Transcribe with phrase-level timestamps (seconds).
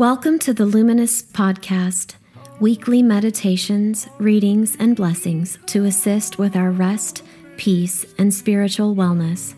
[0.00, 2.14] Welcome to the Luminous Podcast,
[2.58, 7.22] weekly meditations, readings, and blessings to assist with our rest,
[7.58, 9.52] peace, and spiritual wellness.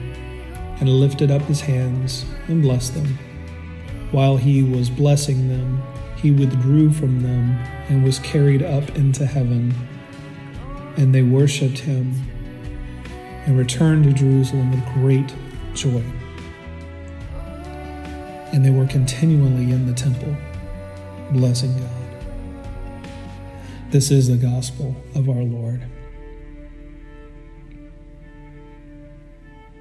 [0.80, 3.18] and lifted up his hands and blessed them.
[4.12, 5.82] While he was blessing them,
[6.18, 7.52] he withdrew from them
[7.90, 9.74] and was carried up into heaven.
[10.98, 12.14] And they worshiped him
[13.46, 15.34] and returned to Jerusalem with great
[15.74, 16.04] joy.
[18.52, 20.36] And they were continually in the temple,
[21.32, 21.90] blessing God.
[23.92, 25.86] This is the gospel of our Lord.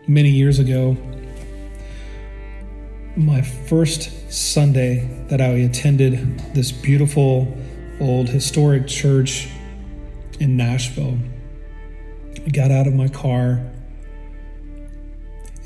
[0.06, 0.96] Many years ago,
[3.16, 7.56] my first Sunday that I attended this beautiful
[7.98, 9.48] old historic church
[10.38, 11.18] in Nashville.
[12.44, 13.64] I got out of my car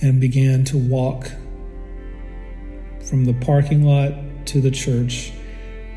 [0.01, 1.29] and began to walk
[3.05, 4.13] from the parking lot
[4.47, 5.33] to the church,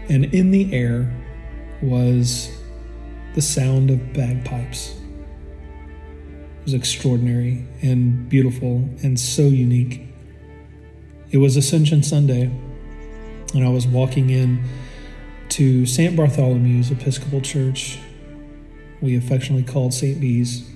[0.10, 1.14] and in the air
[1.82, 2.52] was
[3.36, 4.96] the sound of bagpipes.
[6.60, 10.13] It was extraordinary and beautiful and so unique.
[11.34, 12.44] It was Ascension Sunday,
[13.56, 14.64] and I was walking in
[15.50, 16.16] to St.
[16.16, 17.98] Bartholomew's Episcopal Church,
[19.02, 20.22] we affectionately called St.
[20.22, 20.70] Bees.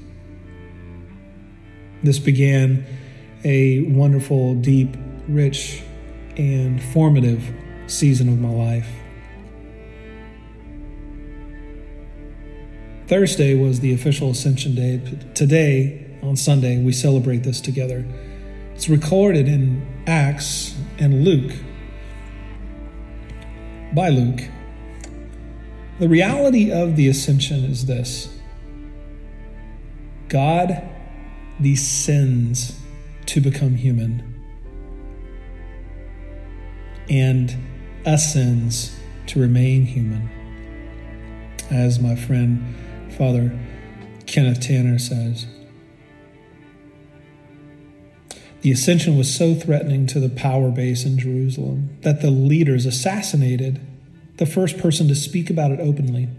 [2.02, 2.84] This began
[3.44, 4.98] a wonderful, deep,
[5.28, 5.84] rich,
[6.38, 7.54] and formative
[7.86, 8.90] season of my life.
[13.06, 15.20] Thursday was the official Ascension Day.
[15.36, 18.04] Today, on Sunday, we celebrate this together.
[18.74, 21.52] It's recorded in Acts and Luke,
[23.94, 24.40] by Luke.
[26.00, 28.40] The reality of the ascension is this
[30.30, 30.82] God
[31.60, 32.80] descends
[33.26, 34.42] to become human
[37.10, 37.54] and
[38.06, 40.30] ascends to remain human.
[41.70, 42.76] As my friend
[43.18, 43.60] Father
[44.26, 45.48] Kenneth Tanner says,
[48.62, 53.80] the ascension was so threatening to the power base in Jerusalem that the leaders assassinated
[54.38, 56.30] the first person to speak about it openly.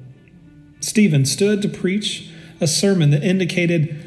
[0.81, 2.31] Stephen stood to preach
[2.61, 4.05] a sermon that indicated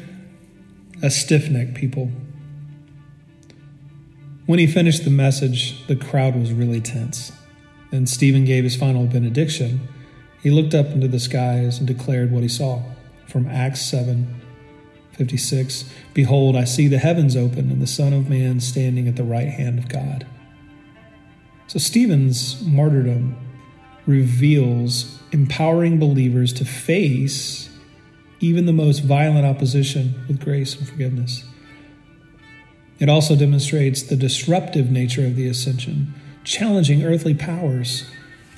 [1.02, 2.10] a stiff necked people.
[4.46, 7.32] When he finished the message, the crowd was really tense.
[7.90, 9.88] Then Stephen gave his final benediction.
[10.42, 12.82] He looked up into the skies and declared what he saw
[13.26, 14.40] from Acts 7
[15.12, 19.24] 56 Behold, I see the heavens open and the Son of Man standing at the
[19.24, 20.26] right hand of God.
[21.66, 23.36] So, Stephen's martyrdom
[24.06, 27.70] reveals empowering believers to face
[28.40, 31.44] even the most violent opposition with grace and forgiveness.
[32.98, 36.14] It also demonstrates the disruptive nature of the ascension,
[36.44, 38.04] challenging earthly powers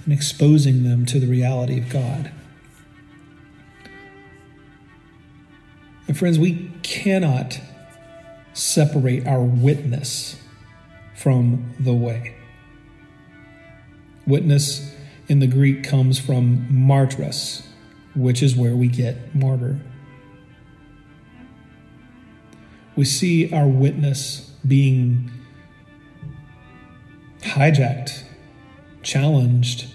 [0.04, 2.30] and exposing them to the reality of God.
[6.06, 7.60] And friends, we cannot
[8.52, 10.36] separate our witness
[11.14, 12.34] from the way.
[14.26, 14.94] Witness
[15.28, 17.66] in the Greek comes from martyros,
[18.14, 19.80] which is where we get martyr.
[22.96, 25.30] We see our witness being
[27.40, 28.22] hijacked,
[29.02, 29.86] challenged,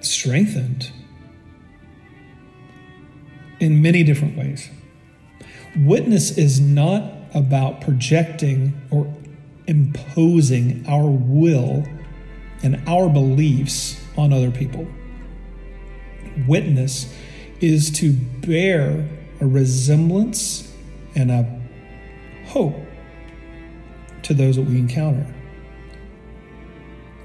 [0.00, 0.90] strengthened
[3.60, 4.70] in many different ways.
[5.76, 9.12] Witness is not about projecting or
[9.66, 11.84] imposing our will
[12.62, 14.86] and our beliefs on other people.
[16.46, 17.12] Witness
[17.60, 19.08] is to bear
[19.40, 20.72] a resemblance
[21.14, 21.60] and a
[22.46, 22.76] hope
[24.22, 25.26] to those that we encounter.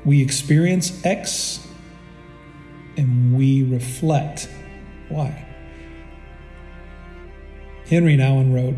[0.06, 1.66] We experience X
[2.98, 4.50] and we reflect
[5.10, 5.49] Y.
[7.90, 8.76] Henri Nouwen wrote,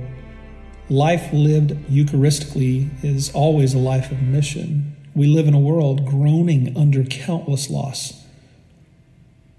[0.90, 4.96] Life lived Eucharistically is always a life of mission.
[5.14, 8.26] We live in a world groaning under countless loss.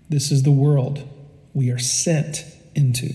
[0.08, 1.06] This is the world
[1.52, 3.14] we are sent into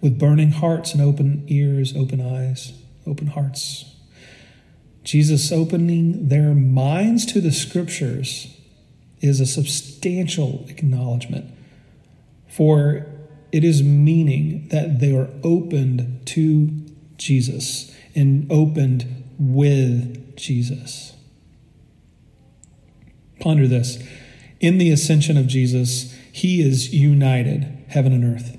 [0.00, 2.72] with burning hearts and open ears, open eyes,
[3.06, 3.94] open hearts.
[5.04, 8.52] Jesus opening their minds to the scriptures
[9.20, 11.46] is a substantial acknowledgement,
[12.48, 13.06] for
[13.56, 16.68] it is meaning that they are opened to
[17.16, 21.14] Jesus and opened with Jesus.
[23.40, 23.98] Ponder this.
[24.60, 28.58] In the ascension of Jesus, he is united, heaven and earth.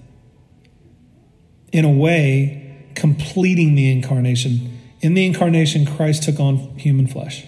[1.71, 4.79] In a way, completing the incarnation.
[5.01, 7.45] In the incarnation, Christ took on human flesh.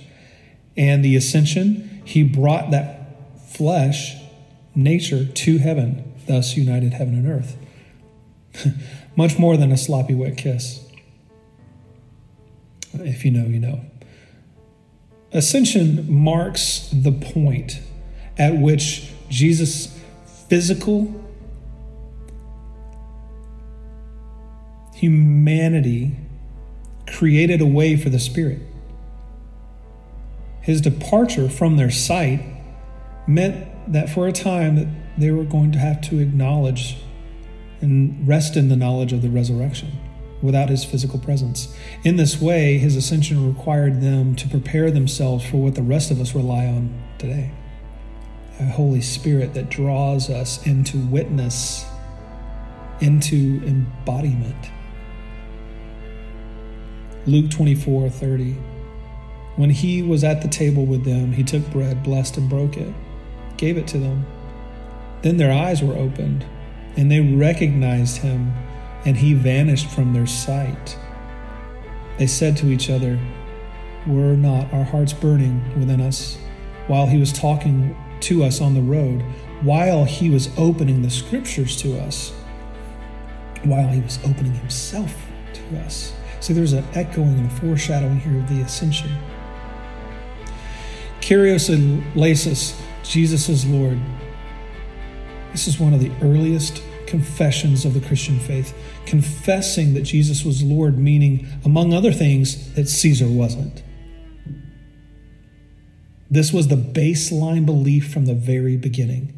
[0.77, 4.15] And the ascension, he brought that flesh,
[4.75, 7.57] nature, to heaven, thus united heaven and earth.
[9.15, 10.87] Much more than a sloppy wet kiss.
[12.93, 13.81] If you know, you know.
[15.33, 17.81] Ascension marks the point
[18.37, 19.99] at which Jesus'
[20.47, 21.13] physical
[24.93, 26.15] humanity
[27.07, 28.59] created a way for the Spirit.
[30.61, 32.41] His departure from their sight
[33.27, 34.87] meant that for a time that
[35.19, 36.97] they were going to have to acknowledge
[37.81, 39.91] and rest in the knowledge of the resurrection
[40.41, 41.75] without his physical presence.
[42.03, 46.21] In this way, his ascension required them to prepare themselves for what the rest of
[46.21, 47.51] us rely on today
[48.59, 51.85] a Holy Spirit that draws us into witness,
[52.99, 54.69] into embodiment.
[57.25, 58.57] Luke 24 30.
[59.55, 62.93] When he was at the table with them, he took bread, blessed and broke it,
[63.57, 64.25] gave it to them.
[65.21, 66.45] Then their eyes were opened,
[66.95, 68.53] and they recognized him
[69.05, 70.97] and he vanished from their sight.
[72.17, 73.19] They said to each other,
[74.05, 76.37] Were not our hearts burning within us
[76.87, 79.21] while he was talking to us on the road,
[79.61, 82.33] while he was opening the scriptures to us,
[83.63, 85.15] while he was opening himself
[85.53, 86.13] to us?
[86.41, 89.11] See, there's an echoing and a foreshadowing here of the ascension.
[91.21, 91.69] Kyrios
[92.15, 92.73] eleison,
[93.03, 93.99] Jesus is Lord.
[95.51, 98.73] This is one of the earliest confessions of the Christian faith,
[99.05, 103.83] confessing that Jesus was Lord, meaning, among other things, that Caesar wasn't.
[106.29, 109.33] This was the baseline belief from the very beginning.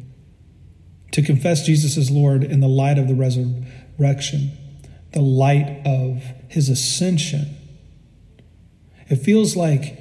[1.12, 4.52] To confess Jesus as Lord in the light of the resurrection,
[5.12, 7.56] the light of his ascension,
[9.08, 9.98] it feels like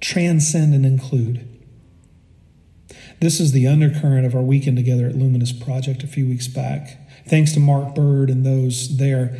[0.00, 1.46] transcend and include.
[3.20, 6.98] This is the undercurrent of our weekend together at Luminous Project a few weeks back.
[7.26, 9.38] Thanks to Mark Bird and those there,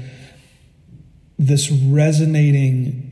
[1.39, 3.07] this resonating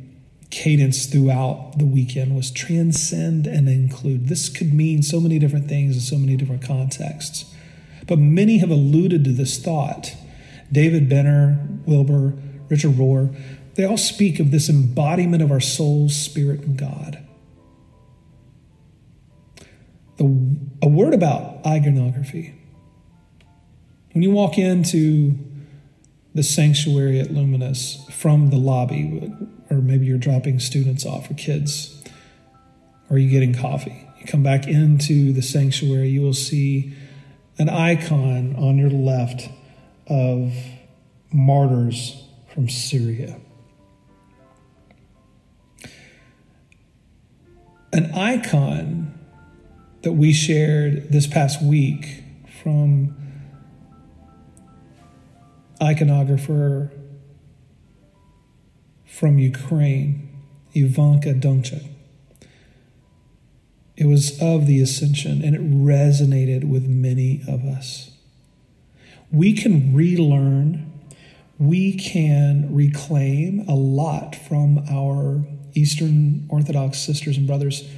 [0.51, 4.29] cadence throughout the weekend was transcend and include.
[4.29, 7.51] This could mean so many different things in so many different contexts.
[8.07, 10.15] But many have alluded to this thought.
[10.71, 12.35] David Benner, Wilber,
[12.69, 13.35] Richard Rohr,
[13.77, 17.27] they all speak of this embodiment of our soul, spirit, and God.
[20.19, 20.25] The,
[20.83, 22.55] a word about iconography.
[24.13, 25.39] When you walk into
[26.35, 29.33] the sanctuary at Luminous from the lobby,
[29.71, 32.03] or maybe you're dropping students off or kids,
[33.09, 36.93] or you're getting coffee, you come back into the sanctuary, you will see
[37.59, 39.49] an icon on your left
[40.09, 40.53] of
[41.33, 43.41] martyrs from Syria.
[47.93, 49.08] An icon
[50.03, 52.23] that we shared this past week
[52.63, 53.17] from
[55.81, 56.91] iconographer
[59.07, 60.29] from Ukraine,
[60.75, 61.85] Ivanka Demchuk.
[63.97, 68.13] It was of the ascension and it resonated with many of us.
[69.33, 70.93] We can relearn,
[71.59, 77.89] we can reclaim a lot from our Eastern Orthodox sisters and brothers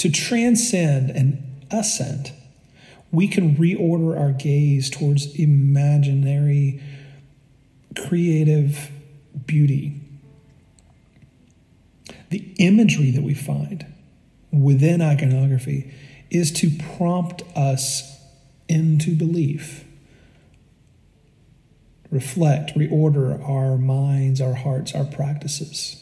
[0.00, 2.32] to transcend and ascend,
[3.12, 6.82] we can reorder our gaze towards imaginary,
[7.94, 8.90] creative
[9.44, 10.00] beauty.
[12.30, 13.84] The imagery that we find
[14.50, 15.92] within iconography
[16.30, 18.18] is to prompt us
[18.70, 19.84] into belief.
[22.10, 25.99] Reflect, reorder our minds, our hearts, our practices.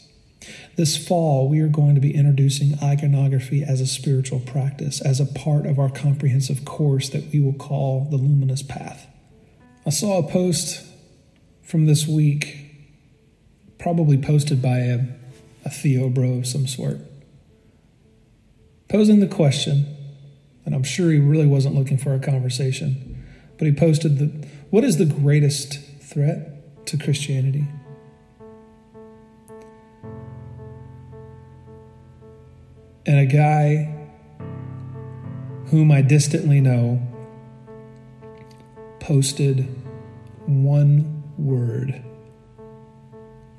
[0.75, 5.25] This fall, we are going to be introducing iconography as a spiritual practice, as a
[5.25, 9.07] part of our comprehensive course that we will call the Luminous Path.
[9.85, 10.85] I saw a post
[11.63, 12.65] from this week,
[13.77, 14.99] probably posted by a,
[15.65, 16.99] a Theo bro of some sort,
[18.87, 19.85] posing the question,
[20.65, 23.25] and I'm sure he really wasn't looking for a conversation,
[23.57, 27.67] but he posted that what is the greatest threat to Christianity?
[33.09, 33.91] And a guy
[35.71, 37.01] whom I distantly know
[38.99, 39.67] posted
[40.45, 42.03] one word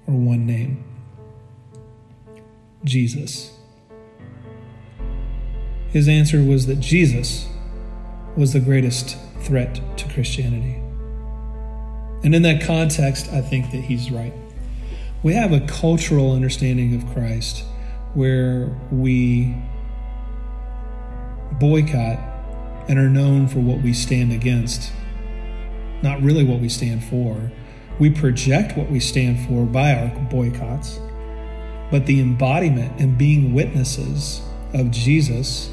[0.07, 0.85] or one name
[2.85, 3.59] Jesus.
[5.88, 7.49] His answer was that Jesus
[8.37, 10.76] was the greatest threat to Christianity.
[12.23, 14.33] And in that context, I think that he's right.
[15.25, 17.64] We have a cultural understanding of Christ
[18.14, 19.54] where we
[21.52, 22.18] boycott
[22.88, 24.92] and are known for what we stand against,
[26.02, 27.52] not really what we stand for.
[27.98, 30.98] We project what we stand for by our boycotts,
[31.90, 34.40] but the embodiment and being witnesses
[34.72, 35.70] of Jesus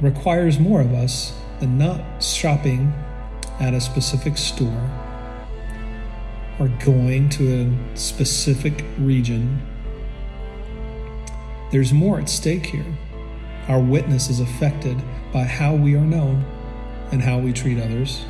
[0.00, 2.92] requires more of us than not shopping
[3.58, 4.90] at a specific store
[6.58, 9.66] or going to a specific region
[11.70, 12.86] there's more at stake here.
[13.68, 15.00] Our witness is affected
[15.32, 16.44] by how we are known
[17.12, 18.24] and how we treat others.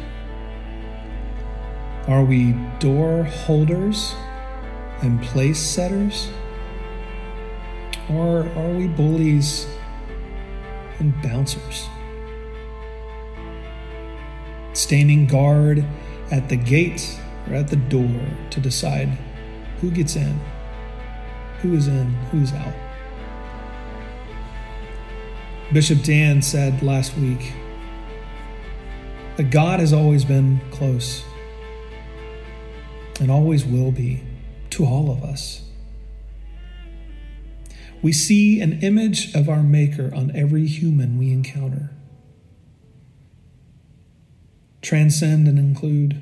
[2.06, 4.14] Are we door holders
[5.00, 6.28] and place setters?
[8.10, 9.66] Or are we bullies
[10.98, 11.88] and bouncers?
[14.74, 15.84] Standing guard
[16.30, 17.18] at the gate
[17.48, 18.20] or at the door
[18.50, 19.08] to decide
[19.80, 20.38] who gets in,
[21.60, 22.74] who is in, who's out.
[25.72, 27.52] Bishop Dan said last week
[29.36, 31.22] that God has always been close
[33.20, 34.20] and always will be
[34.70, 35.62] to all of us.
[38.02, 41.90] We see an image of our Maker on every human we encounter.
[44.82, 46.20] Transcend and include.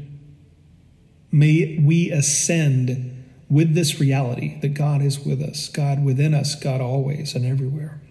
[1.32, 6.82] May we ascend with this reality that God is with us, God within us, God
[6.82, 8.02] always and everywhere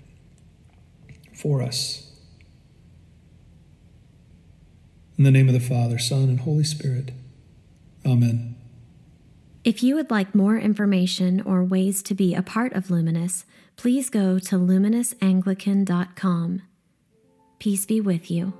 [1.37, 2.11] for us.
[5.17, 7.11] In the name of the Father, Son, and Holy Spirit.
[8.05, 8.55] Amen.
[9.63, 14.09] If you would like more information or ways to be a part of Luminous, please
[14.09, 16.61] go to luminousAnglican.com.
[17.59, 18.53] Peace be with you.